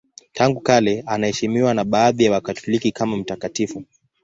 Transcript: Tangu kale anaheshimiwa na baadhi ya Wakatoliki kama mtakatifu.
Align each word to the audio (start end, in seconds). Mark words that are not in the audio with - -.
Tangu 0.33 0.61
kale 0.61 1.03
anaheshimiwa 1.05 1.73
na 1.73 1.83
baadhi 1.83 2.23
ya 2.23 2.31
Wakatoliki 2.31 2.91
kama 2.91 3.17
mtakatifu. 3.17 3.85